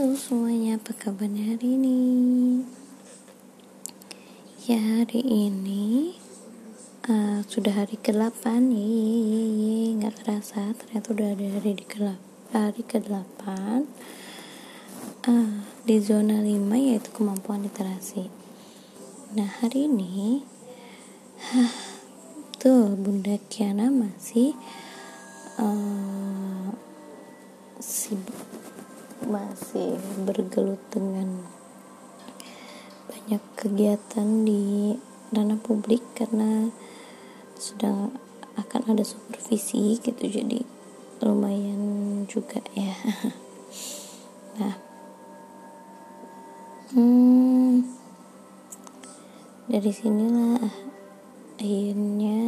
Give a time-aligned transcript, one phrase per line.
[0.00, 2.00] Halo semuanya, apa kabarnya hari ini?
[4.64, 6.16] Ya hari ini
[7.04, 12.00] uh, sudah hari ke-8 ye, ye, ye, nggak kerasa ternyata udah ada hari di ke
[12.48, 13.44] hari ke-8
[15.28, 15.52] uh,
[15.84, 16.48] di zona 5
[16.80, 18.32] yaitu kemampuan literasi.
[19.36, 20.40] Nah hari ini
[21.44, 21.76] huh,
[22.56, 24.56] tuh Bunda Kiana masih
[25.60, 26.72] uh,
[27.76, 28.59] sibuk
[29.24, 31.44] masih bergelut dengan
[33.10, 34.96] banyak kegiatan di
[35.30, 36.72] ranah publik karena
[37.60, 38.16] sedang
[38.56, 40.64] akan ada supervisi gitu jadi
[41.20, 42.96] lumayan juga ya.
[44.60, 44.76] Nah.
[46.90, 47.86] Hmm,
[49.70, 50.58] dari sinilah
[51.56, 52.40] akhirnya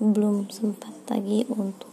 [0.00, 1.92] belum sempat lagi untuk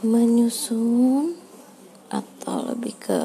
[0.00, 1.36] menyusun
[2.08, 3.20] atau lebih ke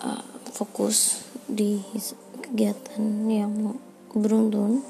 [0.00, 1.84] uh, fokus di
[2.40, 3.76] kegiatan yang
[4.16, 4.80] beruntun.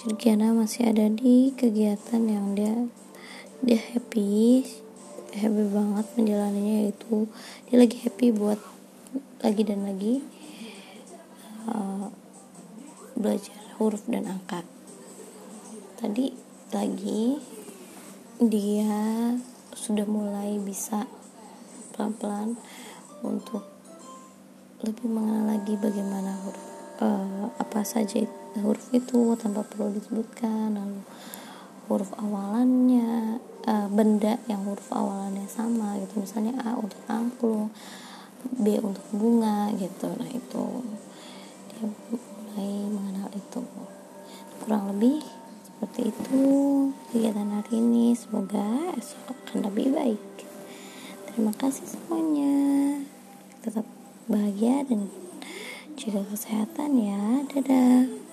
[0.00, 2.74] Jadi Kiana masih ada di kegiatan yang dia
[3.60, 4.64] dia happy
[5.36, 7.28] happy banget menjalaninya yaitu
[7.68, 8.58] dia lagi happy buat
[9.44, 10.24] lagi dan lagi.
[11.68, 12.08] Uh,
[13.20, 14.64] belajar huruf dan angka.
[16.00, 16.32] Tadi
[16.72, 17.36] lagi
[18.40, 19.36] dia
[19.76, 21.04] sudah mulai bisa
[21.92, 22.56] pelan-pelan
[23.20, 23.60] untuk
[24.80, 26.66] lebih mengenal lagi bagaimana huruf
[27.04, 28.24] uh, apa saja
[28.64, 31.04] huruf itu tanpa perlu disebutkan lalu
[31.84, 33.36] huruf awalannya
[33.68, 36.24] uh, benda yang huruf awalannya sama gitu.
[36.24, 37.68] Misalnya A untuk angklung
[38.56, 40.08] B untuk bunga gitu.
[40.16, 40.64] Nah itu
[41.76, 41.84] dia
[44.70, 45.18] kurang lebih
[45.66, 46.46] seperti itu.
[47.10, 48.14] Kegiatan hari ini.
[48.14, 50.22] Semoga esok akan lebih baik.
[51.26, 52.54] Terima kasih semuanya.
[53.66, 53.82] Tetap
[54.30, 55.10] bahagia dan
[55.98, 57.42] jaga kesehatan ya.
[57.50, 58.29] Dadah